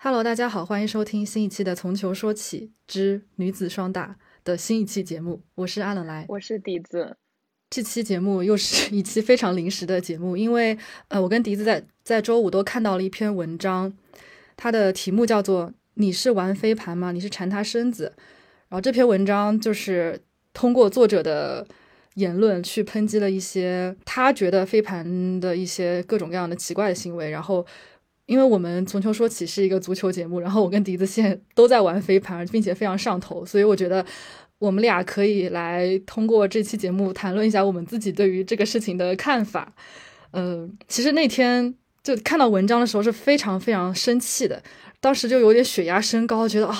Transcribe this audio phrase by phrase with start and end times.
[0.00, 4.10] Hello，大家好，欢迎收听新一期的《从球说起之女子双打》
[4.44, 7.16] 的新一期节目，我是阿冷来，我是笛子。
[7.68, 13.92] 这期节目又是一期非常临时的节目，因为呃，我跟笛子在在周五都看到了一篇文章，
[14.56, 17.10] 它的题目叫做“你是玩飞盘吗？
[17.10, 18.14] 你是缠他身子？”
[18.70, 20.20] 然后这篇文章就是
[20.52, 21.66] 通过作者的
[22.14, 27.66] 言论去抨击了一些他觉得飞盘的一些各种各样的奇怪的行为，然后。
[28.28, 34.04] 因为我们从球说起是一个足球节目，然后我跟笛子现在都在玩飞盘，并且非常上头，所以我觉得
[34.58, 39.72] 我们俩可以来通过这期节目谈论一下我们自己对于这个事情的看法。
[40.32, 44.62] 嗯，其实那天就看到文章的时候是非常非常生气的，
[45.00, 46.76] 当时就有点血压升高，觉得啊。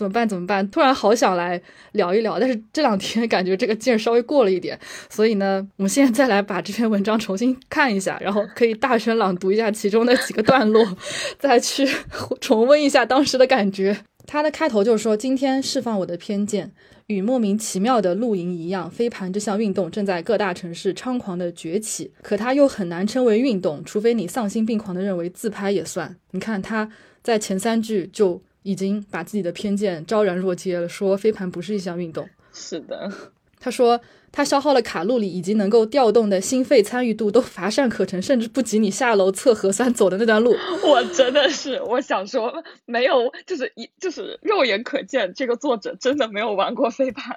[0.00, 0.26] 怎么办？
[0.26, 0.66] 怎么办？
[0.70, 1.60] 突然好想来
[1.92, 4.78] 聊一聊，但是这两天 感觉这个劲儿稍微过了一点，
[5.10, 10.96] 所以呢，我们现在再来把这篇文章重新看一下，然后可以大声朗读一下其中的几个段落，
[11.38, 11.86] 再去
[12.40, 13.94] 重温一下当时的感觉。
[14.26, 16.72] 它的开头就是说：“今天释放我的偏见，
[17.08, 26.16] 与莫名其妙的露营一样，飞盘这项运动正在各大城市猖狂的崛起，可它又很难称为运动，除非你丧心病狂的认为自拍也算。
[26.30, 26.90] 你看他
[27.22, 32.28] 在前三句就。”已经把自己的偏见昭然若揭了，说飞盘不是一项运动。
[32.52, 33.10] 是的，
[33.58, 34.00] 他说
[34.32, 40.54] 他消耗了卡路里以及能够调动的心肺参与度都乏善可陈，甚至不及你下楼测核酸走的那段路。
[40.82, 42.52] 我真的是，我想说
[42.86, 47.36] 没有，就是一就是肉眼可见，这个作者真的没有玩过飞盘。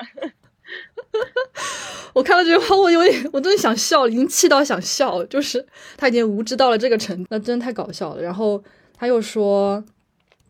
[2.13, 5.65] 我看到这句话，我有点，我真的想笑，已经气到想笑，就是
[5.95, 8.21] 他已经无知到了这个程度，那真的太搞笑了。
[8.21, 8.63] 然后
[8.97, 9.83] 他又说。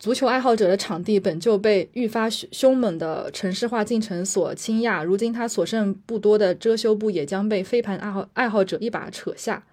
[0.04, 9.64] 足球爱好者的场地本就被愈发凶猛的城市化进程所倾轧，如今他所剩不多的遮羞布也将被飞盘爱好爱好者一把扯下。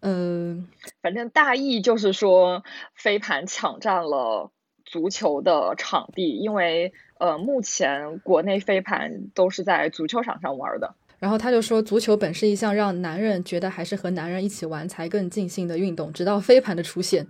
[0.00, 0.66] 嗯，
[1.02, 4.50] 反正大意就是说，飞盘抢占了
[4.86, 10.94] 足球的场地，因为呃，目前国内飞盘都是在足球场上玩的。
[11.18, 17.26] 然后他就说，足球本是一项让男人觉得还是和男人一起玩才更尽兴的运动，直到飞盘的出现。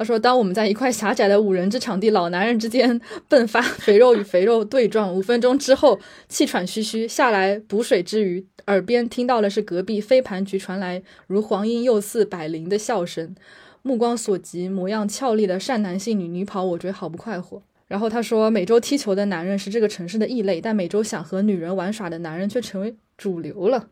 [0.00, 5.14] 他说：“当我们在一块狭窄的五人之场地，老男人之间迸发，肥肉与肥肉对撞。
[5.14, 13.34] 五分钟之后，气喘吁吁下来补水之余，耳边听到的是隔壁飞盘局传来如黄莺又似百灵的笑声。
[13.82, 23.88] 目光所及，模样俏丽的善男信女，女跑我追，好不快活。”然后他说：“每周踢球的男人是这个城市的异类，但每周想和女人玩耍的男人却成为主流了。”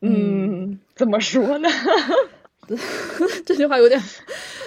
[0.00, 1.68] 嗯，怎么说呢？
[3.44, 4.00] 这句话有点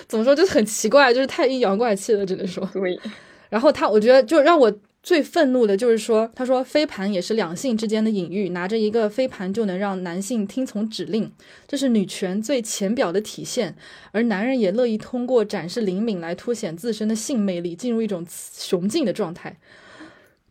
[0.07, 2.67] 怎么说，就是很奇怪，就是太阴阳怪气了，只能说。
[2.73, 2.99] 对。
[3.49, 4.69] 然后他，我觉得就让我
[5.01, 11.31] 最愤怒的就是说，他说飞盘也是两性之间的隐喻，拿着一个飞盘就能让男性听从指令，
[11.65, 13.73] 这是女权最浅表的体现。
[14.11, 19.57] 而男人也乐意通过展示灵敏来凸显自身的性魅力，进入一种雄竞的状态。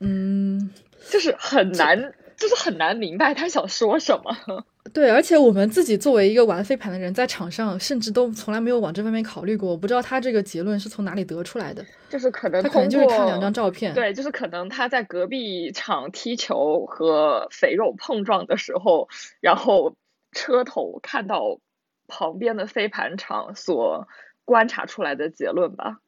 [0.00, 0.70] 嗯，
[1.10, 4.64] 就是很难，就是很难明白他想说什么。
[4.92, 9.70] 对，而且我们自己作为一个玩飞盘的人，在场上甚至都从来没有往这方面考虑过。
[9.70, 19.08] 我不知道他这个结论是从哪里得出来的，就是可能他可能就是看两张照片，对，就是可能他在隔壁场踢球和肥肉碰撞的时候，
[19.40, 19.94] 然后
[20.32, 21.58] 车头看到
[22.06, 24.06] 旁边的飞盘场所
[24.44, 25.98] 观察出来的结论吧。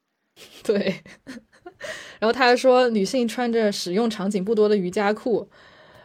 [0.63, 1.01] 对，
[2.19, 5.49] 然后他还说，女性穿着使用场景不多的瑜伽裤。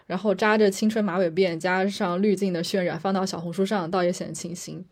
[0.06, 4.84] 然后扎着青春马尾辫，加上滤镜的渲染，放到小红书上，倒也显得清新。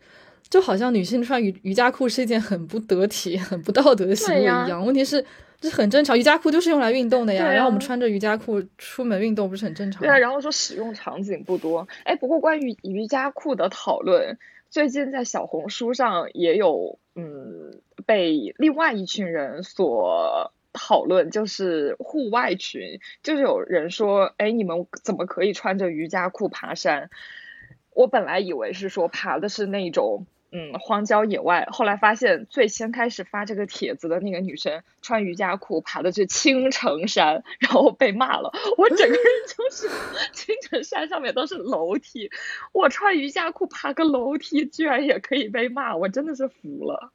[0.49, 4.85] 就好像女性穿瑜瑜伽裤是一件很不得体、 很不道德的行为一样。
[4.85, 5.23] 问题是，
[5.59, 7.51] 这很正常，瑜伽裤就是用来运动的呀。
[7.51, 10.01] 然后我们穿着瑜伽裤出门运动，不是很正常？
[10.01, 10.17] 对啊。
[10.17, 14.37] 然后说使用场景不多，哎，不过关于瑜伽裤的讨论，
[14.69, 20.51] 最近在小红书上也有，嗯，被另外一群人所。
[20.73, 27.09] 讨论就是户外群，就是有人说，哎，你们怎么可以穿着瑜伽裤爬山？
[27.95, 38.51] 我本来以为是说爬的是那种，嗯，荒郊野外，后来发现最先开始发这个帖子的那个女生穿瑜伽裤爬的是青城山，然后被骂了。
[38.77, 39.23] 我整个人
[39.55, 39.87] 就 是
[40.31, 42.31] 青城山上面都是楼梯，
[42.71, 47.11] 我穿瑜伽裤爬个楼梯居然也可以被骂，我真的是服了。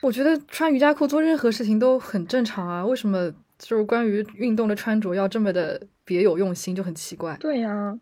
[0.00, 7.36] 我觉得穿瑜伽裤做任何事情都很正常啊，为什么就是关于运动的穿着要这么的别有用心，就很奇怪。
[7.40, 7.98] 对呀，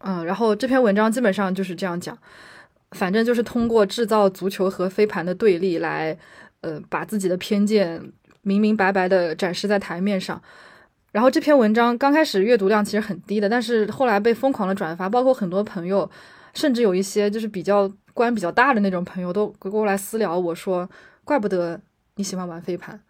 [0.00, 2.16] 嗯，然后这篇文章基本上就是这样讲，
[2.90, 6.16] 反正就是通过制造足球和飞盘的对立来，
[6.60, 8.12] 呃，把自己的偏见
[8.42, 10.40] 明明白白的展示在台面上。
[11.12, 16.10] 然后这篇文章刚开始阅读量其实很低的，但是后来被疯狂的转发，包括很多朋友，
[16.52, 20.86] 甚至有一些就是比较官比较大的那种朋友都过来私聊我说。
[21.24, 21.80] 怪不得
[22.16, 23.00] 你喜欢玩飞盘。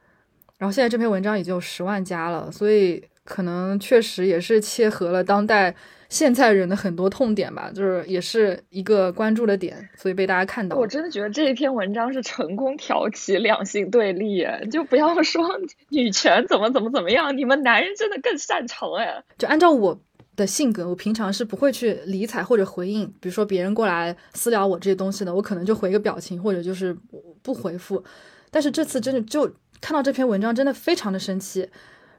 [0.59, 5.75] 然后现在这篇文章已经有十万加了，所以可能确实也是切合了当代
[6.09, 10.77] 现在人的很多痛点吧，就是也是一个关注的点，所以被大家看到。
[10.77, 15.43] 我真的觉得这一篇文章是成功挑起两性对立，就不要说
[15.89, 19.25] 女权怎么怎么怎么样，你们男人真的更擅长哎。
[19.39, 20.01] 就按照我
[20.37, 26.97] 的性格，我平常是不会去理睬或者回应，比如说别人过来私聊我这些东西的，我可能就回个表情或者就是
[27.43, 28.03] 不回复。
[28.51, 29.53] 但是这次真的就。
[29.85, 31.69] 看到这篇文章真的非常的生气，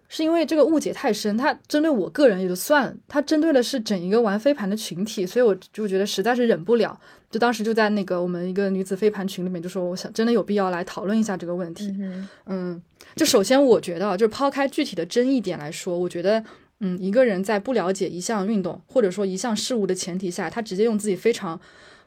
[0.09, 1.37] 是因为这个误解太深。
[1.37, 6.99] 他针对我个人也就算了，他针对的是整一个玩飞盘的群体，所以我就觉得实在是忍不了。
[7.31, 11.95] 就当时就在那个我们一个女子飞盘群里面就说，我想真的有必要来讨论一下这个问题。
[12.47, 12.81] 嗯，
[13.15, 16.43] 就首先我觉得，就抛开具体的争议点来说，我觉得，
[16.85, 21.59] 嗯，一个人在不了解一项运动或者说一项事物的前提下，他直接用自己非常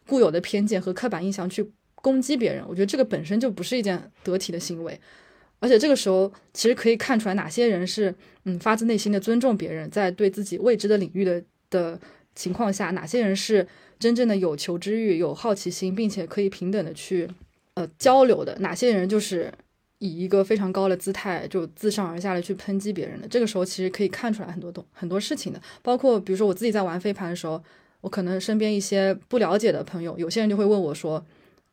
[0.07, 5.01] 固有的偏见和刻板印象去攻击别人，我觉得这个本身就不是一件得体的行为。
[5.61, 8.15] 而且这个时候，其实可以看出来哪些人是
[8.45, 11.99] 嗯发自内心的尊重别人，在对自己未知的领域的的
[12.35, 13.67] 情况下，哪些人是
[13.99, 17.27] 真正的有求知欲、有好奇心，并且可以平等的去
[17.73, 19.51] 呃交流的，哪些人就是
[19.99, 23.27] 以一个非常高的姿态就自上而下的去抨击别人的。
[23.29, 27.63] 这个时候其实可以看出来很多东很多事情的，包括比如说我自己在玩飞盘的时候，
[28.01, 31.25] 我可能身边一些不了解的朋友，有些人就会问我说。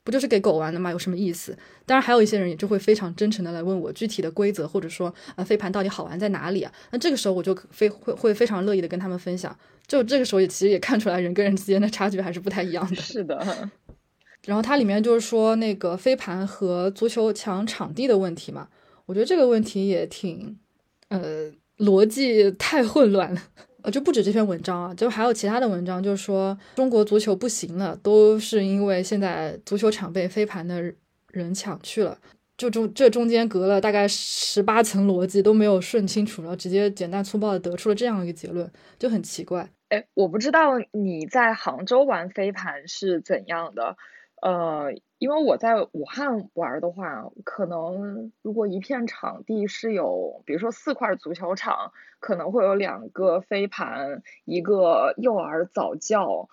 [0.06, 0.92] 不就是给狗玩的吗？
[0.92, 1.58] 有什么意思？
[1.86, 6.70] 当然，还有一些人也就会非常真诚的来问我具体的规则，或者说啊，飞盘到底好玩在哪里啊？
[6.92, 9.58] 那这个时候我就非会会非常乐意的跟他们分享。
[9.88, 12.96] 就这个时候也其实也看出来人跟人之间的差距还是不太一样的。
[12.98, 13.70] 是的。
[14.46, 18.68] 然后它里面就是说那个飞盘和足球抢场地的问题嘛，
[19.06, 20.58] 我觉得这个问题也挺，
[21.10, 23.42] 呃，逻辑太混乱了。
[23.84, 30.82] 呃，就不止这篇文章啊，就还有其他的文章，就是说中国足球不行了，都是因为现在足球场被飞盘的
[31.32, 32.18] 人抢去了。
[32.56, 39.70] 就中这中间隔了大概十八层逻辑都没有顺清楚，然后直接简单粗暴的得出了这样一个结论，就很奇怪。
[39.90, 43.98] 哎，我不知道你在杭州玩飞盘是怎样的。
[44.44, 56.50] 呃，因为我在武汉玩的话，可能如果一片场地是有，比如说四块足球场，可能会有两个飞盘，一个幼儿早教，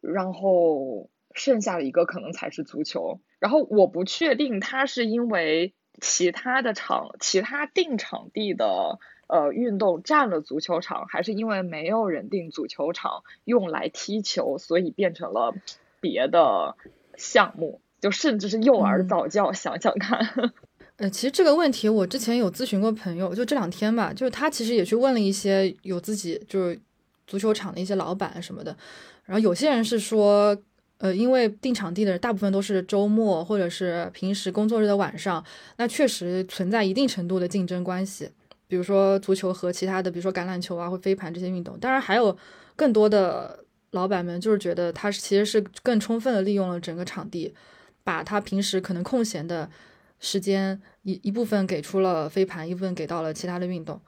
[0.00, 3.20] 然后剩下的一个可能才是足球。
[3.38, 8.98] 然后我不确定它是因为其他的场、其他定场地的
[9.28, 15.54] 呃运动占了足球场，还是因为没有人定足球场用来踢球，所以变成了
[16.00, 16.78] 别的。
[17.16, 20.52] 项目就甚至是幼儿早教，想想看。
[20.96, 26.78] 呃，其实这个问题我之前有咨询过朋友，就这两天吧，就是他其实也去问了一些有自己就是
[27.26, 28.76] 足球场的一些老板什么的，
[29.24, 30.56] 然后有些人是说，
[30.98, 35.44] 呃，因为订场地的大部分都是周末或者是平时工作日的晚上，
[35.78, 38.30] 那确实存在一定程度的竞争关系，
[38.68, 42.36] 比如说足球和其他的，比如说橄榄球啊或飞盘这些运动，当然还有
[42.76, 43.63] 更多的。
[43.94, 47.54] 老板们就是觉得他其实是更充分的利用了整个场地，
[48.02, 49.70] 把他平时可能空闲的
[50.18, 54.00] 时间一一部分给出了飞盘，一部分给到了其他的运动，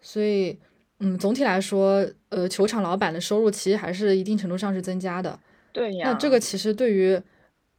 [0.00, 0.58] 所以，
[0.98, 5.38] 嗯，总体来说，呃，球场老板的收入其实还是一定程度上是增加的。
[5.72, 6.10] 对呀。
[6.10, 7.22] 那这个其实对于，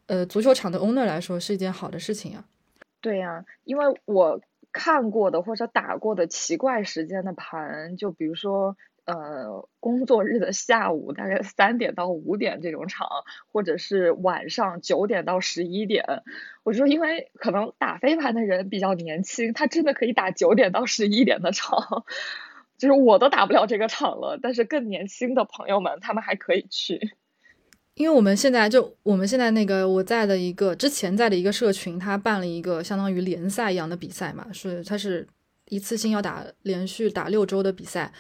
[0.08, 2.46] 呃，足球场的 owner 来说是一件好的事情呀。
[3.02, 4.40] 对呀，因为我
[4.72, 8.78] 看过的或者打过的奇怪时间的盘，就比如说。
[9.10, 13.08] 呃，工作日的下午大概三点到五点这种场，
[13.52, 16.06] 或者是晚上九点到十一点，
[16.62, 22.04] 我说因为可能打飞盘的人比较年轻，他真的可以打九点到十一点的场，
[22.78, 27.14] 就是我都打不了这个场了，但是更年轻的朋友们他们还可以去，
[27.96, 35.28] 因为我们现在就我们现在那个我在的一个之前在的一个社群，他办了一个相当于联赛一样的比赛嘛，是他是
[35.70, 38.12] 一次性要打连续打六周的比赛。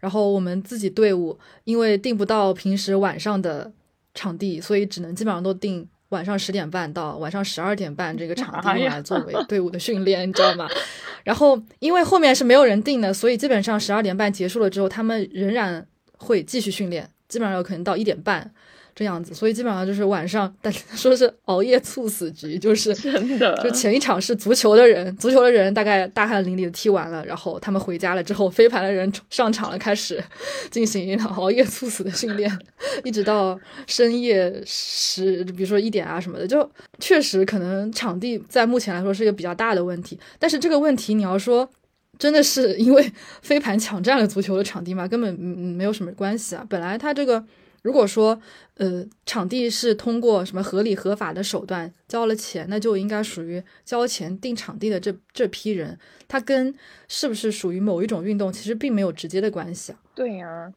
[0.00, 3.72] 然后我们自己队伍因为订不到平时晚上的
[4.14, 10.68] 场地，所以只能基本上都订晚上十点半到晚上十二点半这个场地用来作为队伍的训练，你知道吗？
[11.24, 15.84] 然后因为后面是没有人订的，所以基本上十二点半结束了之后，他们仍然
[16.16, 18.52] 会继续训练，基本上有可能到一点半。
[18.98, 23.54] 这样子，所以基本上就是晚上，但说是熬夜猝死局，就是真的。
[23.62, 30.20] 就前一场是足球的人，足球的人大概大汗淋漓的踢完了，然后他们回家了之后，飞盘的人上场了，开始
[30.72, 32.50] 进行一场熬夜猝死的训练，
[33.04, 40.18] 一直到深夜十，比如说一点啊什么的，就确实可能场地在目前来说是一个比较大的问题。
[40.40, 41.70] 但是这个问题你要说
[42.18, 43.12] 真的是因为
[43.42, 45.06] 飞盘抢占了足球的场地吗？
[45.06, 46.66] 根本没有什么关系啊。
[46.68, 47.44] 本来它这个。
[47.82, 48.40] 如果说，
[48.74, 56.74] 呃，场地是通过什么合理合法的手段交了钱，那就应该属于交钱定场地的这这批人，他跟
[57.08, 59.98] 是不是属于某一种运动其实并没有直接的关系啊。
[60.14, 60.72] 对呀，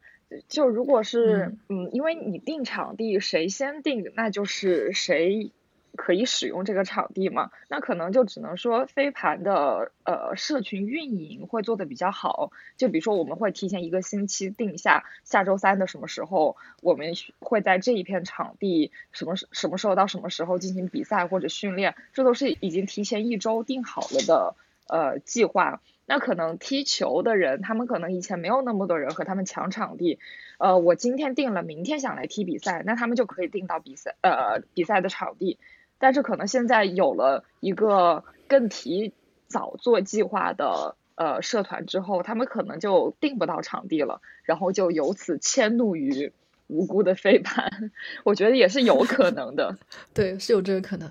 [0.48, 5.52] 就如果是，嗯，因为你定场地，谁先定，那就是谁。
[5.96, 7.50] 可以使用这个场地吗？
[7.68, 12.50] 那可能就只能说飞盘的呃社群运营会做的比较好。
[12.76, 24.56] 就比如说我们会提前一个星期定下下周三的什么时候，我们会在这一片场地什么什么时候到什么时候进行比赛或者训练，这都是已经提前一周定好了的
[24.88, 25.80] 呃计划。
[26.04, 30.18] 那可能踢球的人，他们可能以前没有那么多人和他们抢场地，
[30.58, 35.58] 呃，我今天定了，明天想来踢比赛，那他们就可以定到比赛呃比赛的场地。
[36.02, 39.12] 但是可能现在有了一个更提
[39.46, 46.32] 早做计划的呃社团之后，他们可能就订不到场地了，然后就由此迁怒于
[46.66, 47.92] 无辜的飞盘，
[48.24, 49.78] 我觉得也是有可能的。
[50.12, 51.08] 对，是有这个可能。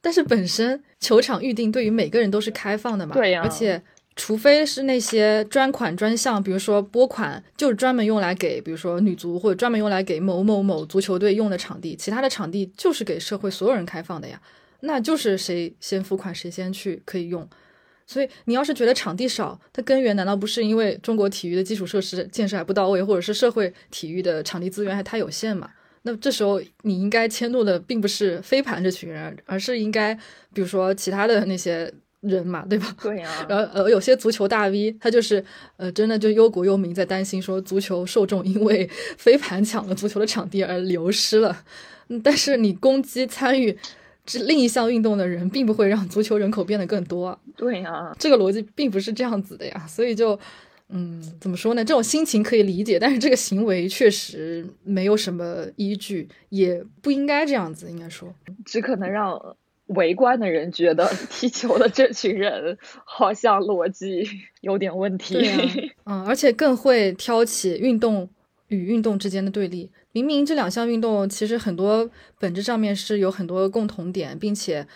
[0.00, 3.14] 但是本身球场预定对于每个人都是开放的嘛？
[3.16, 3.82] 对呀，而且。
[4.18, 14.42] 除非是那些专款专项，比如说拨款就是专门用来给，比如说女足或者专门用来给某某某足球队用的场地，其他的场地就是给社会所有人开放的呀，
[14.80, 17.48] 那就是谁先付款谁先去可以用。
[18.08, 25.70] 所以你要是觉得场地少，它根源难道不是因为中国体育的基础设施建设还不到位，或者是社会体育的场地资源还太有限嘛？
[26.02, 30.12] 那这时候你应该迁怒的并不是飞盘这群人，而是应该
[30.52, 31.94] 比如说其他的那些。
[32.20, 32.94] 人嘛，对吧？
[33.02, 33.30] 对呀。
[33.48, 35.44] 然后呃，有些足球大 V，他就是
[35.76, 41.64] 呃，真的就忧国忧民，在担心说足球受众因为 飞盘抢了足球的场地而流失了。
[42.24, 43.76] 但是你攻击参与
[44.24, 47.38] 这另一项运动的人，并不会让足球人口变得更多。
[47.56, 49.86] 对呀，这个逻辑并不是这样子的呀。
[49.86, 50.38] 所以就
[50.88, 51.84] 嗯，怎么说呢？
[51.84, 57.90] 这种心情可以理解，但是这个行为确实没有什么依据，也不应该这样子。
[57.90, 58.34] 应该说，
[58.64, 59.38] 只可能让。
[59.88, 64.24] 围观的人觉得 踢球的这群人好像逻辑
[64.60, 65.36] 有点问题。
[66.04, 68.28] 嗯，而且更会挑起运动
[68.68, 69.90] 与运动之间的对立。
[70.12, 74.86] 明明这两项运动其实很多本质上面是有很多共同点，并且，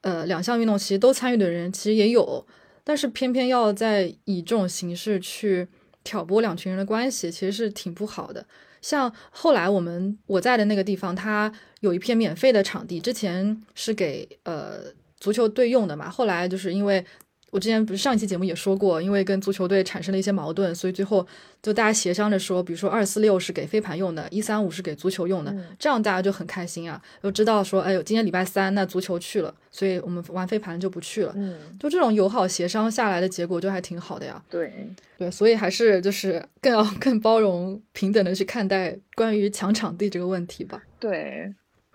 [0.00, 2.46] 呃，两项运动其实都参与的人其实也有，
[2.82, 5.68] 但是偏偏要在以这种形式去
[6.02, 8.46] 挑拨两群人的关系，其实是挺不好的。
[8.80, 14.84] 像后来我们我在的那个地方，它有一片免费的场地，之前是给呃
[15.18, 17.04] 足球队用的嘛，后来就是因为。
[17.50, 21.26] 我之前不是上一期节目也说过，因为跟足球队产生了一些矛盾，所以最后
[21.60, 31.32] 就大家协商着说，比如说二四六是给飞盘用的，一三五是给足球用的，这样大家就很开心啊，就知道说，哎呦，今天礼拜三，那足球去了，所以我们玩飞盘就不去了。
[31.34, 34.40] 嗯，就这种友好协商下来的结果就还挺好的呀。
[34.48, 34.72] 对
[35.18, 40.80] 对，所以还是就是更要 更包容、平等的去看待关于抢场地这个问题吧。
[41.00, 41.52] 对，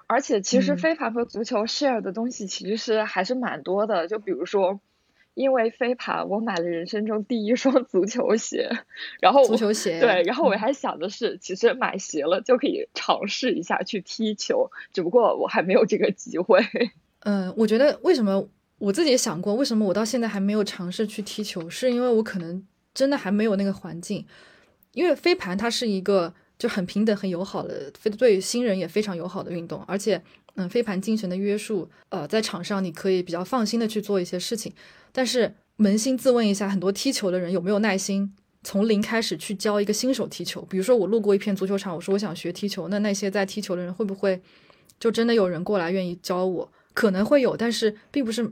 [0.07, 4.81] 而且其实飞盘和足球 share 的东西其实是还是蛮多的，就比如说。
[5.35, 8.69] 因为飞盘，我买了人生中第一双足球鞋，
[9.21, 16.59] 然后足球鞋对，然后我还想的是，其实买鞋了就可以尝试一下去踢球，只不过我还没有这个机会。
[17.21, 24.25] 嗯，我觉得为什么我自己也想过，为什么我到现在还没有尝试去踢球，是因为我可能真的还没有那个环境。
[24.93, 30.21] 因为飞盘它是一个就很平等、很友好的，非对新人也非常友好的运动，而且
[30.55, 34.73] 嗯，飞盘精神的约束，呃，在场上你可以比较放心的去做一些事情。
[35.11, 38.33] 但是扪心自问一下，很多踢球的人有没有耐心
[38.63, 40.61] 从零开始去教一个新手踢球？
[40.69, 44.41] 比如说我路过一片足球场，我说我想学踢球，那那些在踢球的人会不会
[44.99, 46.71] 就真的有人过来愿意教我？
[46.93, 48.49] 可能会有，但是并不是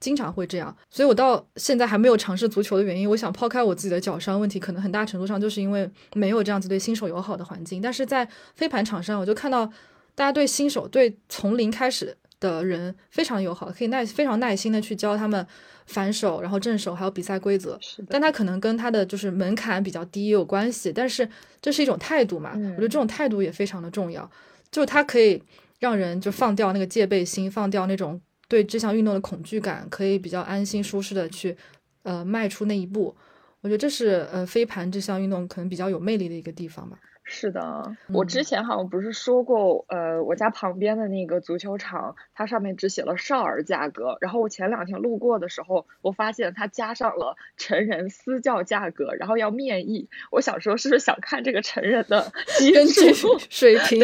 [0.00, 0.74] 经常会这样。
[0.90, 7.80] 所以我到现在还没有尝试足球的原因，我想抛开我自己的脚伤问题，可能很大程度上就是因为没有这样子对新手友好的环境。
[7.80, 8.26] 但是在
[8.56, 9.66] 飞盘场上，我就看到
[10.14, 15.46] 大家对新手、对从零开始的人非常友好，可以耐非常耐心的去教他们。
[15.86, 17.76] 反手，然后正手，还有比赛规则，
[18.08, 21.28] 但他可能跟他的就是门槛比较低也有关系，但是
[21.60, 24.30] 这是一种态度嘛，我觉得这种态度也非常的重要，
[24.70, 25.42] 就他可以
[25.80, 31.56] 让人就放掉那个戒备心，放掉那种对这项运动的恐惧感，可以比较安心舒适的去
[32.02, 33.14] 呃迈出那一步，
[33.60, 36.98] 我觉得这是呃飞盘这项运动可能比较有魅力的一个地方吧。
[37.22, 54.00] 是的，我之前好像不是说过，呃，我家旁边的那个足球场，它上面只写了少儿价格，然后我前两天路过的时候，我发现它加上了成人私教价格，然后要面议，我想说是不是想看这个成人的 基础水平，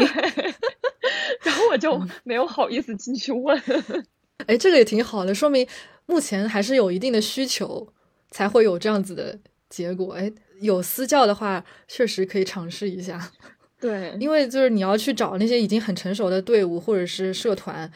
[1.42, 3.60] 然后我就没有好意思进去问。
[4.46, 5.66] 哎，这个也挺好的，说明
[6.06, 7.92] 目前还是有一定的需求，
[8.30, 9.38] 才会有这样子的
[9.68, 10.14] 结果。
[10.14, 10.32] 哎。
[10.60, 13.30] 有私教的话，确实可以尝试一下。
[13.78, 17.92] 对， 因为就是你要去找那些已经很成熟的队伍或者是社团，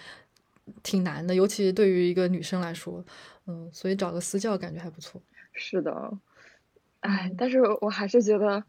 [0.83, 3.03] 挺难的，尤其对于一个女生来说，
[3.47, 5.19] 嗯，所以找个私教感觉还不错。
[5.55, 6.13] 是的，
[7.01, 8.63] 哎，但是我还是觉得，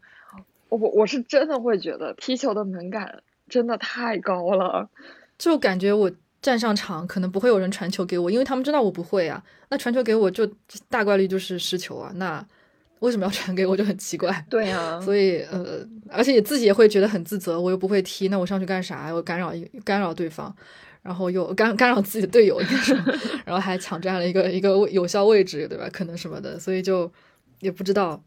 [0.70, 4.88] 我我是真的会觉得踢球的门槛真的太高了，
[5.36, 6.10] 就感觉我
[6.42, 10.46] 站上场可能不会有人传球给我，因为他们知道我不会啊，那传球给我就
[10.90, 12.44] 大概率就是失球啊，那。
[13.02, 19.12] 为什么要传给我就很奇怪，对呀，所以呃，而且自己也会觉得很自责，我又不会踢，那我上去干啥？
[19.12, 19.52] 我干扰
[19.84, 20.54] 干扰对方，
[21.02, 22.62] 然后又干干扰自己的队友，
[23.44, 25.88] 然后还抢占了一个一个有效位置，对吧？
[25.92, 27.12] 可能什么的，所以就
[27.58, 28.22] 也不知道。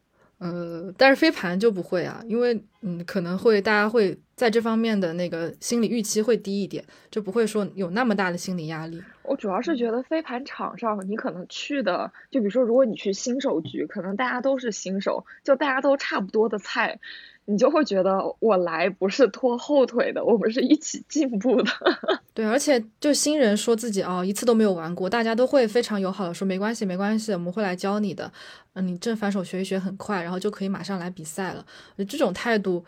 [0.46, 9.02] 呃，但是飞盘就不会啊，因为嗯，可能会大家会在这方面的那个心理预期会低一点，就不会说有那么大的心理压力。
[9.24, 17.00] 我主要是觉得飞盘场上，你可能去的，就比如说，如果你去新手局，可能大家都是新手，就大家都差不多的菜。
[17.48, 21.72] 你就会觉得我来不是拖后腿的，我们是一起进步的。
[22.34, 28.32] 对，而且就新人说自己哦一次都没有玩过，大家都会非常友好的说没关系没关系，我们会来教你的。
[28.74, 31.66] 嗯，你正反手学一学很快，然后就可以马上来比赛了。
[32.10, 32.84] 这种态度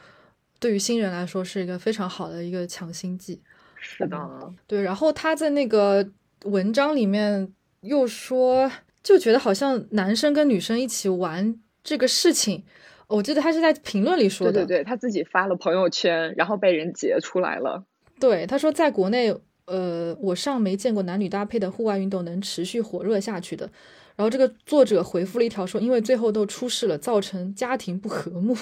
[0.60, 3.40] 对于新人来说是一个非常好的一个强心剂。
[3.80, 4.18] 是的，
[4.66, 4.82] 对。
[4.82, 6.06] 然后他在那个
[6.46, 8.70] 文章里面又说，
[9.04, 12.66] 就觉得好像男生跟女生一起玩这个事情。
[13.08, 17.84] 我记得他是在评论里说的，对对对，他自己发了朋友圈，然后被人截出来了。
[18.20, 19.34] 对，他说在国内，
[19.66, 23.70] 呃，我尚没见过男女搭配的户外运动能持续火热下去的。
[24.16, 28.56] 然后这个作者回复了一条说，因为最后都出事了，造成家庭不和睦。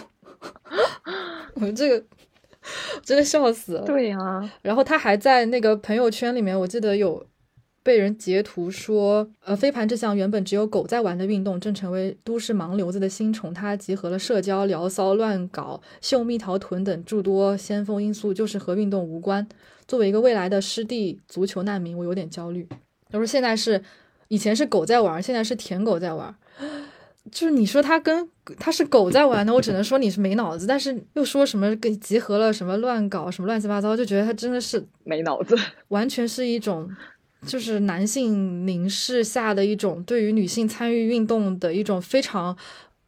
[1.56, 2.06] 我这个
[3.02, 3.86] 真的笑死了。
[3.86, 4.18] 对呀。
[4.62, 7.26] 然后他还在那个朋友圈里面，我记得有。
[7.86, 13.54] 被人截图说，呃，飞盘这项原本只有狗在玩的运动，正成为都市盲流子的新宠。
[13.54, 19.48] 它集合了社交、聊骚、乱搞、秀蜜桃臀等诸多先锋因素，就是和运动无关。
[19.88, 22.68] 作为一个未来的湿地足球难民，我有点焦虑。
[23.12, 23.80] 他说现在是，
[24.30, 26.36] 以前是狗在玩，现在是舔狗在玩。
[27.32, 28.28] 就是你说他跟
[28.58, 30.66] 他是狗在玩呢，我只能说你是没脑子。
[30.66, 35.56] 但是又说什么跟集合了什么乱搞什么乱七八糟，就觉得他真的是没脑子，
[35.90, 36.90] 完全是一种。
[37.46, 42.58] 就是男性凝视下的一种对于女性参与运动的一种非常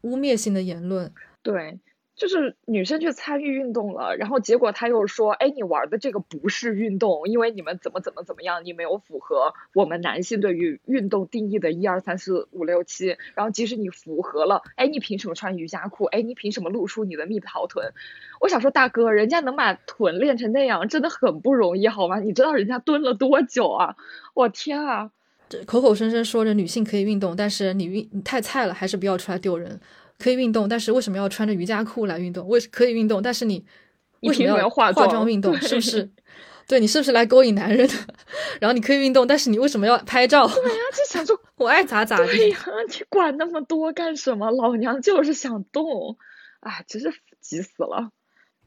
[0.01, 1.11] 污蔑性的言论，
[1.43, 1.79] 对。
[2.17, 13.15] 就是女生去参与运动了，然后结果他又说：“哎，你玩的这个不是运动，因为你们怎么怎么怎么样，你没有符合我们男性对于运动定义的一二三四五六七。
[13.35, 16.05] 然后即使你符合了，哎，你凭什么穿瑜伽裤？
[16.05, 17.93] 哎，你凭什么露出你的蜜桃臀？
[18.41, 22.19] 我想说，大哥，人家能把臀练成那样，真的很不容易，好吗？
[22.19, 23.95] 你知道人家蹲了多久啊？
[24.33, 25.11] 我天啊！
[25.47, 29.79] 这口口声声说着女性可以运动，但是你运你太菜了，还是不要出来丢人。”
[30.17, 32.47] 可以运动，但是为什么要穿着瑜伽裤来运动？
[32.47, 33.63] 为可以运动，但是你
[34.21, 35.55] 为什么要化妆运动？
[35.61, 36.09] 是不是？
[36.67, 37.93] 对你是不是来勾引男人的？
[38.59, 40.45] 然后你可以运动，但是你为什么要拍照？
[40.47, 42.17] 对呀，就想说 我爱咋咋。
[42.17, 42.57] 对呀，
[42.89, 44.51] 你管那么多干什么？
[44.51, 46.17] 老娘就是想动，
[46.59, 48.11] 哎，真是急死了。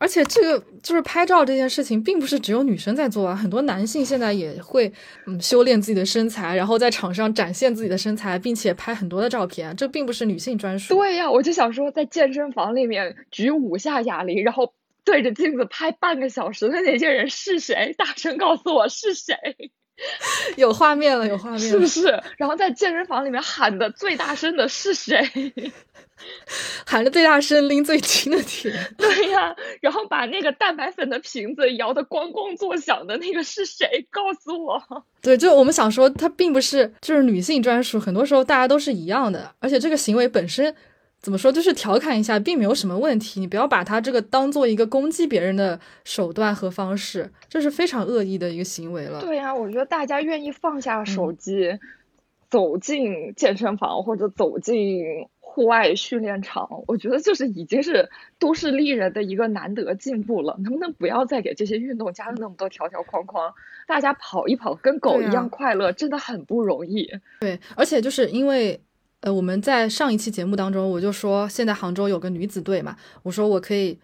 [0.00, 4.90] 而且这个就是拍照这件事情，并不是只有女生在做啊，很多男性现在也会
[5.26, 10.94] 嗯修炼自己的身材，然后在场上展现自己的身材，并且拍很多的照片，这并不是女性专属。
[10.94, 14.72] 对呀，我就想说，在健身房里面举五下哑铃，然后
[15.04, 17.94] 对着镜子拍半个小时的那些人是谁？
[17.98, 19.36] 大声告诉我是谁？
[20.56, 22.06] 有画面了，有画面，是不是？
[22.36, 25.20] 然后在健身房里面喊的最大声的是谁？
[26.86, 28.70] 喊的最大声，拎最轻的铁。
[28.98, 34.06] 对呀，然后把那个蛋白粉的瓶子摇得咣咣作响的那个是谁？
[34.10, 34.82] 告诉我。
[35.22, 39.50] 对，就我们想说，它并不是就是女性专属，很多时候大家都是一样的。
[39.60, 40.74] 而且这个行为本身
[41.20, 43.40] 怎么说，就是调侃一下，并没有什么问题。
[43.40, 49.20] 你不要把它这个当做一个攻击别人的手段和方式，这是非常恶意的一个行为了。
[49.20, 51.78] 对呀，我觉得大家愿意放下手机，
[52.48, 55.28] 走进健身房或者走进。
[55.52, 60.56] 户外训练场，我觉得就是已经是都市丽人的一个难得进步了。
[60.62, 63.52] 能不能不要再给这些运动加了那么多条条框框？
[63.88, 67.10] 大家跑一跑，跟狗一样快乐，真的很不容易。
[67.40, 68.80] 对，而且就是因为，
[69.20, 73.98] 呃，我们在上一期节目当中，我就说现在杭州有个女子队嘛，我说我可以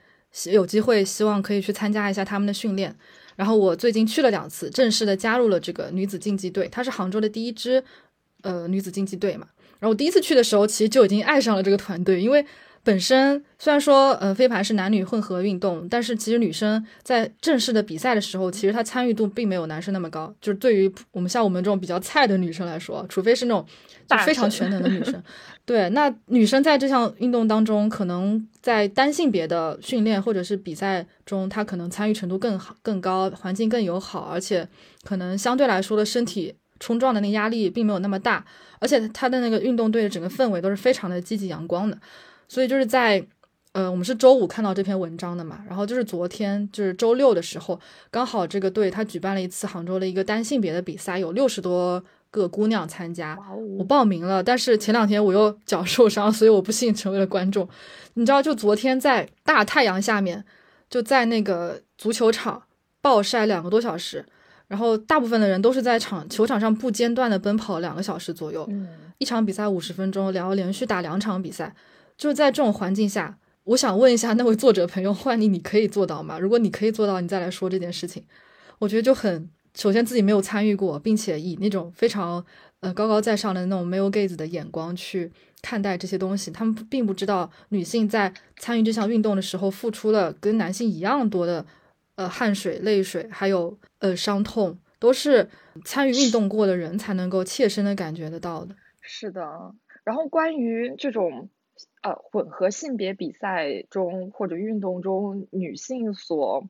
[0.53, 2.95] 有机会，希望可以去参加一下他们的训练。
[3.35, 7.83] 然后我最近去了两次，正式的加入了这个女子竞技队，她是杭州的第一支
[8.43, 9.47] 呃女子竞技队嘛。
[9.79, 12.45] 然后我第一次去的时候，其实就已经爱上了这个团队，因为
[12.87, 20.33] 本身虽然说，呃，飞盘是男女混合运动，但是其实女生在正式的比赛的时候，其实她参与度并没有男生那么高。
[20.41, 23.67] 就是对于我们像我们这种比较菜的女生来说，除非是那种
[24.07, 25.21] 就非常全能的 女生，
[25.65, 34.69] 对，那女生在这项运动当中，可能在单性别的训练或者是比赛中，她可能参与程度更好、更高，环境更友好，而且
[35.03, 38.45] 可能相对来说的身体冲撞的那压力并没有那么大，
[38.79, 41.99] 而且她的那个运动队的整个氛围都是非常的积极阳光的。
[42.49, 43.25] 所以就是在，
[43.73, 47.79] 呃，我们是周五看到这篇文章的嘛，然后就是昨天就是周六的时候，
[48.11, 53.39] 刚好这个队他举办了一次杭州的一个单性别的比赛，有六十多个姑娘参加，
[53.77, 57.69] 我报名了，但是前两天我又 脚受伤，所以我不幸成为了观众。
[58.15, 60.45] 你知道，就昨天在大太阳下面，
[60.89, 62.63] 就在那个足球场
[63.03, 64.25] 暴晒两个多小时，
[64.69, 68.67] 然后大部分的人都是在场球场上不间断的奔跑两个小时左右，
[69.19, 71.75] 一场比赛五十分钟，然后连续打两场比赛。
[72.17, 76.39] 就在这种环境下，我想问一下那位作者朋友，换你，你可以做到吗？
[76.39, 78.25] 如果你可以做到，你再来说这件事情，
[78.79, 82.45] 我觉得就很首先自己没有参与过，并且以那种非常
[82.81, 91.67] 呃高高在上的那种 male gaze 的眼光去看待这些东西，他们并不知道女性在参与这项运动的时候付出了跟男性一样多的
[92.15, 95.51] 呃汗水、泪水，还有呃伤痛，都是
[95.85, 98.75] 参与运动过的人才能够切身的感觉得到的。
[99.03, 99.75] 是的，
[100.05, 101.51] 然后关于这种。
[102.03, 106.69] 呃，混合性别比赛中或者运动中，女性所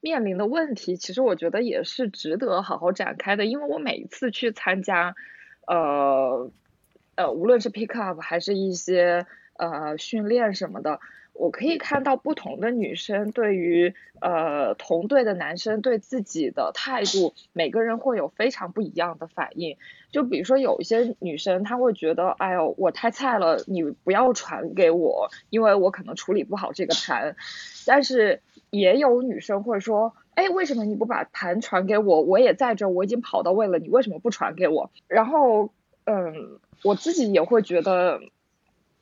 [0.00, 3.46] 面临的问题，其实我觉得也是值得好好展开的。
[3.46, 5.14] 因为我每一次去参加，
[5.66, 6.50] 呃
[7.16, 11.00] 呃，无论是 pick up 还是一些呃训练什么的。
[11.38, 19.76] 我可以看到不同的女生对于呃同队的男生对自己的态度，每个人会有非常不一样的反应。
[20.10, 27.36] 就比如说有一些女生，她会觉得，哎呦，我太菜了，你不要传给我，因为我可能处理不好这个盘。
[27.86, 32.22] 但是也有女生会说，哎，为什么你不把盘传给我？
[32.22, 34.90] 我也在这，我已经跑到位了，你为什么不传给我？
[35.06, 35.70] 然后，
[36.04, 38.20] 嗯，我自己也会觉得。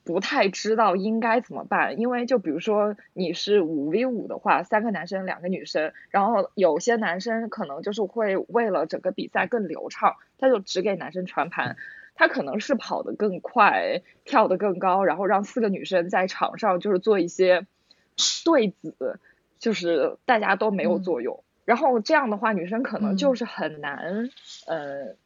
[0.05, 11.77] 不太知道应该怎么办，因为就比如说你是五 v 五的话，三个男生两个女生，然后有些男生可能就是会为了整个比赛更流畅，他就只给男生传盘，
[12.15, 17.67] 他可能是跑得更快，跳得更高，然后让四个女生在场上就是做一些
[18.45, 19.19] 对子，
[19.59, 24.29] 就是大家都没有作用，然后这样的话女生可能就是很难，
[24.67, 25.17] 呃，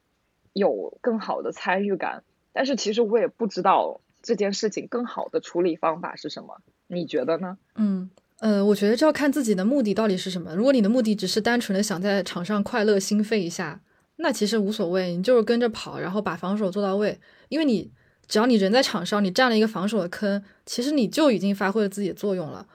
[0.53, 4.01] 有更好的参与感，但是其实我也不知道。
[4.23, 6.61] 这件事情更好的处理方法是什么？
[6.87, 7.59] 你觉得呢？
[7.77, 10.55] 嗯，呃，我觉得这要看自己的目的到底是什么。
[10.55, 13.81] 如果你的目的只是单纯的想在场上快乐兴奋一下，
[14.17, 17.19] 那其实无所谓，你就是跟着跑，然后把防守做到位。
[17.49, 17.91] 因为你
[18.27, 22.67] 只要你人在场上，你占了一个防守的坑，其实你就已经发挥了自己的作用了。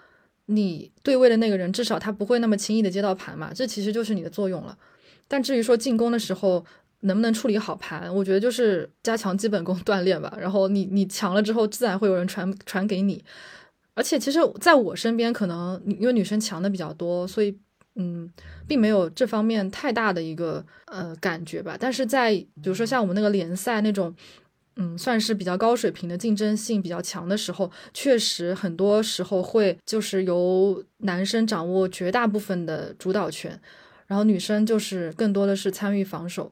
[0.45, 4.77] 你对位的那个人至少他不会那么轻易的接到盘嘛，这其实就是你的作用了。
[5.27, 6.65] 但至于说进攻的时候，
[7.03, 8.13] 能不能处理好盘？
[8.13, 10.35] 我觉得就是加强基本功锻炼吧。
[10.39, 13.23] 然后你你强了之后，自然会有人传传给你。
[13.93, 17.55] 而且其实在我身边，可能因为女生强的比较多，所以
[17.95, 18.27] 嗯，
[18.67, 21.77] 并没有这方面太大的一个呃感觉吧。
[21.79, 24.15] 但是在比如说像我们那个联赛那种，
[24.77, 33.61] 嗯，算是比较高水平的竞争性比较强的时候，确实很多时候会就是由男生掌握绝大部分的主导权，
[34.07, 36.51] 然后女生就是更多的是参与防守。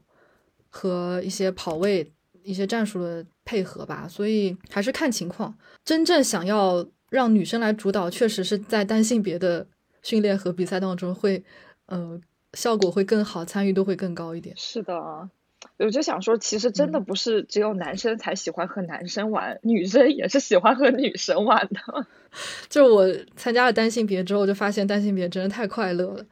[0.71, 5.53] 和一些跑位、一些战术的配合吧，所以还是看情况。
[5.86, 9.67] 真正想要让女生来主导，确实是在单性别的
[10.01, 11.43] 训练和比赛当中会，
[11.86, 12.19] 呃，
[12.53, 14.55] 效果会更好，参与度会更高一点。
[14.57, 15.29] 是的，
[15.77, 22.07] 我就想说，其实真的不是只有男生才喜欢和男生玩，女生也是喜欢和女生玩的。
[22.69, 23.05] 就我
[23.36, 26.25] 参加了单性别之后，就发现单性别真的太快乐了。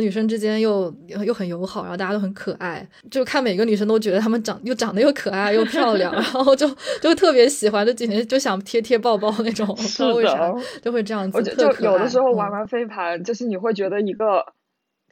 [0.00, 6.66] 女生之间又又很友好，然后大家都很可爱，就看每个女生都觉得她们长又长得又可爱又漂亮， 然后就
[7.00, 11.42] 就特别喜欢，就今天就想贴贴抱抱那种，不知道为啥就会这样子。
[11.42, 14.44] 就有的时候玩玩飞盘，就是你会觉得一个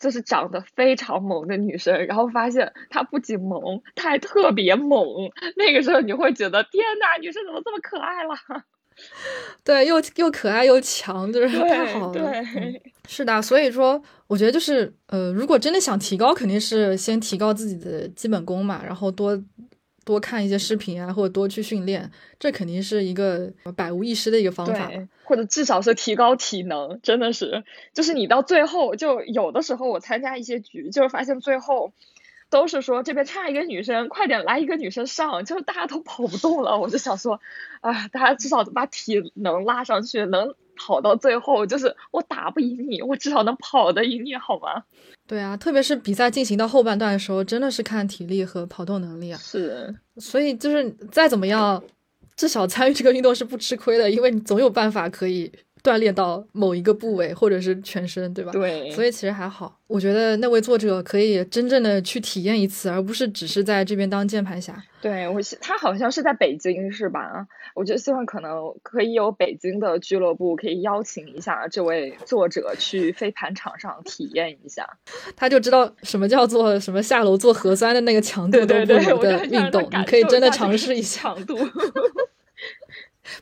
[0.01, 3.61] 就是长得非常萌的女生，然后发现她不仅萌，
[3.95, 5.05] 她还特别猛，
[5.57, 8.35] 那个时候你会觉得天呐，女生怎么这么可爱了？
[9.63, 12.13] 对，又又可爱又强，就是太好了。
[12.13, 19.39] 对，是的，所以说，我觉得就是，呃，如果真的想提高，肯定是先提高自己的基本功嘛，然后多
[20.05, 24.91] 多看一些视频啊，或者多去训练，这肯定是一个百无一失的一个方法。
[25.25, 31.93] 或者至少是提高体能，真的是，就是你到最后，就有的时候我参加一些局，就是发现最后。
[32.51, 36.79] 都是说这边差一个女生，快点来一个女生上，就是大家都跑不动了。
[36.79, 37.41] 我就想说，
[37.81, 44.83] 啊，大家至少把体能拉上去，能跑到最后，就是我打不赢你，我至少能跑得赢你，好吗？
[45.27, 49.39] 对啊，特别是比赛进行到后半段的时候，真的是看体力和跑动能力啊。
[49.39, 51.81] 是，所以就是再怎么样，
[52.35, 55.53] 至少参与这个运动是不吃亏的，因为你总有办法可以。
[55.83, 58.53] 锻炼到某一个部位，或者是全身，对吧？
[58.53, 59.79] 对，所以其实还好。
[59.87, 64.81] 我觉得那位作者可以真正的去体验一次，而不是只是在这边当键盘侠。
[65.03, 67.47] 对我，他好像是在北京，是吧？
[67.75, 74.89] 我觉得希望可能可以有北京的俱乐部可以邀请一下这位作者去飞盘场上体验一下，
[75.35, 81.57] 他就知道什么叫做什么下楼做核酸的那个强度都不如的运动，你可以真的尝试一下强度。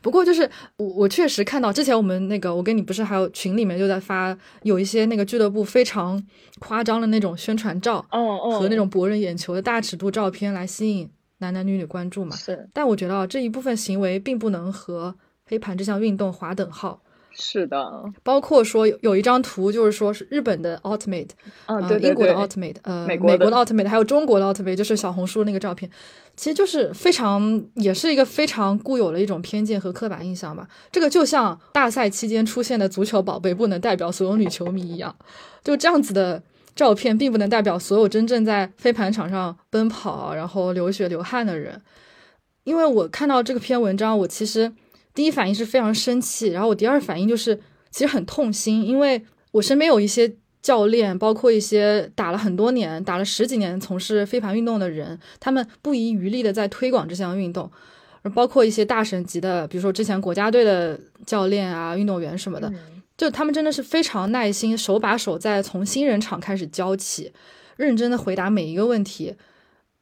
[0.01, 6.21] 不过就是我我确实看到之前我们那个我跟你不是还有群里面就在发有一些那个俱乐部非常
[6.59, 12.35] 夸张的那种宣传照，哦哦，和那种博人眼球的大尺度照片来吸引男男女女关注嘛。
[12.35, 17.01] 是，但我觉得这一部分行为并不能和黑盘这项运动划等号。
[17.31, 21.29] 是的，包括说有有一张图，就是说是日本的 Ultimate，
[21.65, 25.89] 啊，对英国的 Ultimate，呃，美国的 Ultimate，还有中国的 Ultimate，就是小红书那个照片，
[26.35, 30.67] 其实就是非常，也是一个非常固有的一种偏见和刻板印象吧。
[30.91, 35.15] 这个就像大赛期间出现的足球宝贝不能代表所有女球迷一样，
[35.63, 36.43] 就这样子的
[36.75, 41.81] 照片并不能代表所有真正在飞盘场上奔跑然后流血流汗的人。
[42.65, 44.73] 因为我看到这个篇文章，我其实。
[45.13, 47.59] 第一反应是非常生气，然后我第二反应就是
[47.91, 57.69] 其实很痛心，因为我身边有一些教练，包括一些打了很多年、打了十几年从事飞盘运动的人，他们不遗余力的在推广这项运动，
[58.21, 62.71] 而包括一些大神级的，比如说之前国家队的教练啊、运动员什么的，
[63.17, 67.31] 就他们真的是非常耐心，手把手在从新人场开始教起，
[67.75, 69.35] 认真的回答每一个问题。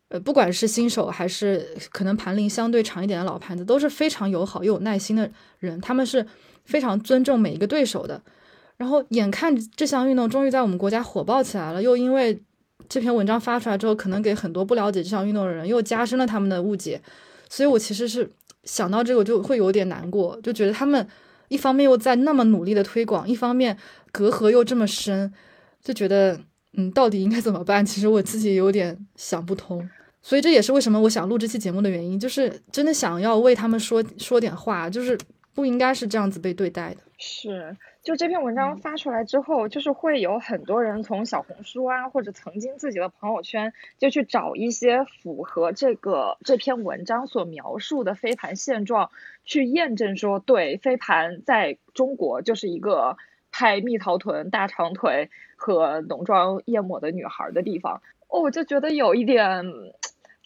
[0.09, 5.79] 呃，不管是新手还是可能盘龄相对长一点的老盘子，都是非常友好又有耐心的人。
[5.81, 6.25] 他们是
[6.63, 8.21] 非常尊重每一个对手的。
[8.77, 12.39] 然后，眼看这项运动终于在我们国家火爆起来了，又因为
[12.87, 17.01] 这篇文章发出来之后，可能给很多不了解这项运动的人又加深了他们的误解。
[17.49, 18.29] 所以我其实是
[18.63, 21.05] 想到这个就会有点难过，就觉得他们
[21.47, 23.75] 一方面又在那么努力的推广，一方面
[24.11, 25.33] 隔阂又这么深，
[25.83, 26.39] 就觉得
[26.73, 27.83] 嗯，到底应该怎么办？
[27.83, 29.89] 其实我自己有点想不通。
[30.27, 35.17] 所以这也是为什么我想录这期节目的原因，就是真的想要为他们说说点话，就是
[35.55, 36.97] 不应该是这样子被对待的。
[37.17, 49.11] 是，就这篇文章发出来之后，就是会有很多人从小红书啊，或者曾经自己的朋友圈，就去找一些符合这个这篇文章所描述的飞盘现状，
[49.45, 53.15] 去验证说，对，飞盘在中国就是一个
[53.49, 58.01] 拍蜜桃臀、大长腿和浓妆艳抹的女孩的地方。
[58.27, 59.63] 哦，我就觉得有一点。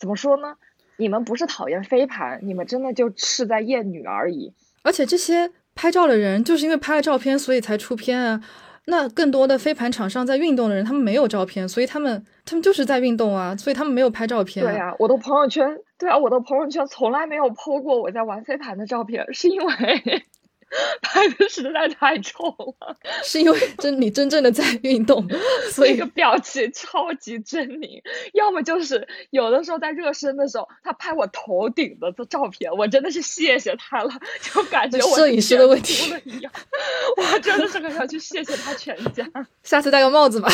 [0.01, 0.55] 怎么说呢？
[0.97, 4.51] 你们不是讨厌飞盘，你们真的就是在厌女而已。
[4.81, 8.41] 而且这些拍照的人，就是因为拍了照片，所以才出片啊。
[8.85, 14.65] 那更多的飞盘场上在运动的人，他们没有照片，所以他们他们就是在运动啊，所以他们没有拍照片。
[14.65, 20.25] 对啊，我的朋友圈，对啊，我的朋友圈从来没有 PO 过我在玩飞盘的照片，是因为。
[21.01, 22.45] 拍的实在太丑
[22.79, 25.27] 了，是因为真你真正的在运动，
[25.69, 28.01] 所以个表情超级狰狞。
[28.33, 36.51] 要么就是有的时候在热身的时候，他拍我头顶的这照片，我真的是谢谢他了，就感觉我摄影师的问题一样。
[37.17, 39.27] 我真的是很想去谢谢他全家。
[39.63, 40.49] 下次戴个帽子吧。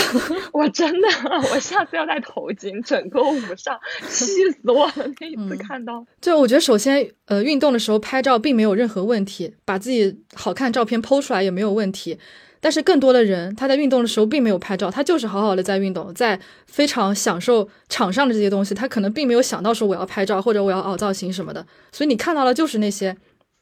[0.51, 1.07] 我真的，
[1.53, 4.93] 我下次要戴头巾，整个捂上，气死我了！
[5.19, 10.06] 那一次看到，就我觉得首先，呃，运动的时候拍照并没有任何问题，把自己。
[10.33, 12.17] 好看照片剖出来也没有问题，
[12.59, 23.15] 但是更多的人他在运动的时候并没有拍照，他就是好好的在运动，在非常享受场上的这些东西，他可能并没有想到说我要拍照或者我要凹造型什么的，所以你看到的就是那些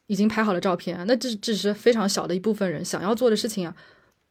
[0.07, 3.75] 已经拍好的照片，那这只是非常小的一部分人想要做的事情啊，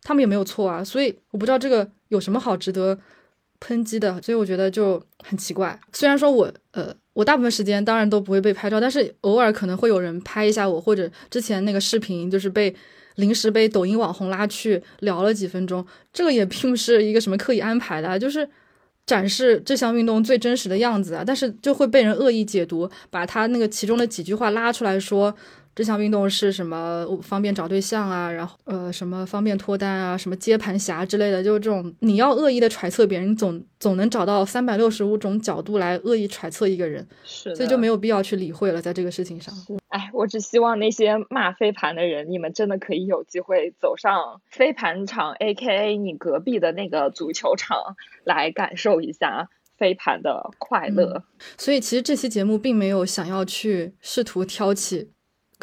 [0.03, 2.98] 他们也没有错啊，所以我不知道这个有什么好值得
[3.61, 5.79] 抨击的，所以我觉得就很奇怪。
[5.92, 6.94] 虽然说我呃。
[7.14, 12.74] 我大部分时间当然都不会被拍照，但是偶尔可能会有人拍一下我，或者之前那个视频就是被
[13.14, 18.46] 临时被抖音网红拉去聊了几分钟，这个也并不是一个什么刻意安排的，就是
[19.07, 21.24] 展示这项运动最真实的样子啊。
[21.27, 25.35] 但是就会被人恶意解读，把他那个其中的几句话拉出来说。
[25.74, 28.30] 这项运动是什么方便找对象啊？
[28.30, 30.16] 然后呃，什么方便脱单啊？
[30.16, 39.52] 什么接盘侠之类的，就是这种你要恶意的揣测别人，总总能找到三百六十五种角度来恶意揣测一个人，是，所以就没有必要去理会了，在这个事情上。
[39.88, 49.48] 哎，我只希望那些骂飞盘的人，你们真的可以有机会走上飞盘场，A K A 你隔壁的那个足球场来感受一下。
[49.76, 51.24] 飞盘的快乐。
[51.58, 55.10] 所以其实这期节目并没有想要去试图挑起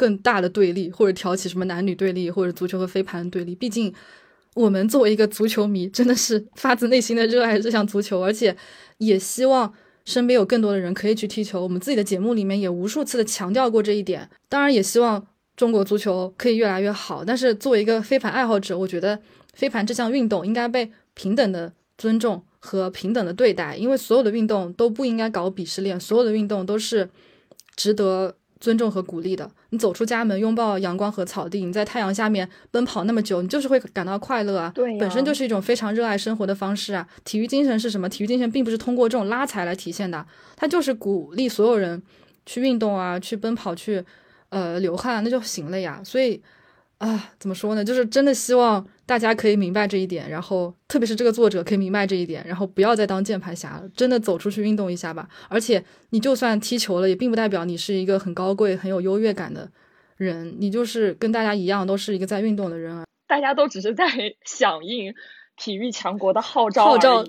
[0.02, 3.54] 更大的对立，或者挑起什么男女对立，或者足球和飞盘对立。
[3.54, 3.94] 毕竟
[4.54, 8.56] 我们作为一个足球迷，真的是发自内心的热爱这项足球，而且
[8.98, 9.72] 也希望
[10.04, 11.62] 身边有更多的人可以去踢球。
[11.62, 14.28] 我们自己的节目里面也无数次的强调过这一点。
[14.48, 15.24] 当然，也希望
[15.56, 17.24] 中国足球可以越来越好。
[17.24, 19.20] 但是作为一个飞盘爱好者，我觉得
[19.54, 22.42] 飞盘这项运动应该被平等的尊重。
[22.64, 27.10] 和平等的对待，因为所有的运动都不应该搞鄙视链，所有的运动都是
[27.74, 29.50] 值得尊重和鼓励的。
[29.70, 34.70] 你走出家门，拥抱阳光和草地，你在太阳下面奔跑那么久，你就是会感到快乐啊！
[34.74, 37.06] 对，本身就是一种非常热爱生活的方式啊。
[37.24, 38.08] 体育精神是什么？
[38.08, 40.24] 体育精神并不是通过这种拉踩来体现的，
[40.56, 42.00] 它就是鼓励所有人
[42.46, 44.04] 去运动啊，去奔跑，去
[44.50, 46.00] 呃流汗，那就行了呀。
[46.04, 46.40] 所以。
[47.02, 47.84] 啊，怎么说呢？
[47.84, 55.28] 就是真的希望大家可以明白这一点，然后特别是这个作者可以明白这一点，然后不要再当键盘侠了，真的走出去运动一下吧。
[55.48, 59.68] 而且你就算踢球了，也并不代表你是一个很高贵、很有优越感的
[60.16, 63.04] 人，你就是跟大家一样，都是一个在运动的人啊。
[63.26, 64.06] 大家都只是在
[64.44, 65.12] 响应
[65.56, 67.24] 体育强国的号召号召，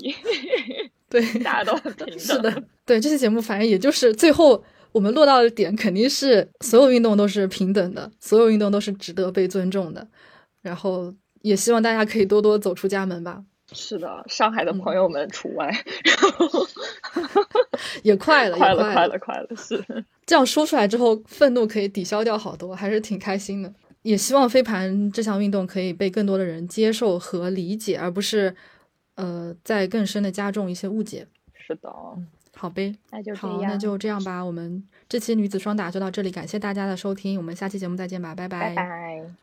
[1.09, 2.19] 对，大家都很平等。
[2.19, 4.63] 是的，对这期节目，反正也就是最后。
[4.93, 10.07] 我们落到的点肯定是所有运动都是平等的，所有运动都是值得被尊重的。
[10.61, 13.43] 然后也希望大家可以多多走出家门吧。
[13.73, 15.69] 是的，上海的朋友们除外。
[18.03, 19.47] 也快了，快了，快了，快了。
[19.55, 19.83] 是
[20.25, 23.73] 这样说出来之后，愤怒可以抵消掉好多，还是挺开心的。
[24.03, 28.53] 也希望飞盘这项运动可以被更多的人接受和理解，而不是
[29.15, 31.25] 呃再更深的加重一些误解。
[31.53, 31.89] 是的。
[32.63, 34.41] 好呗，那就好，那就这样吧。
[34.41, 38.73] 我们这期女子双打就到这里，感谢大家的收听，我们下期节目再见吧，拜拜。
[38.73, 39.42] 拜拜。